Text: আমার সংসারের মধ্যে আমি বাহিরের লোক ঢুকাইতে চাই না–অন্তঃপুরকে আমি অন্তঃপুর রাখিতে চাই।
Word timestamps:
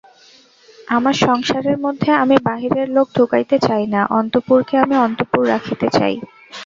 আমার 0.87 1.15
সংসারের 1.21 1.77
মধ্যে 1.79 2.09
আমি 2.23 2.35
বাহিরের 2.43 2.87
লোক 2.89 3.07
ঢুকাইতে 3.17 3.55
চাই 3.59 3.83
না–অন্তঃপুরকে 3.93 4.75
আমি 4.83 4.95
অন্তঃপুর 5.05 5.41
রাখিতে 5.47 5.87
চাই। 5.91 6.15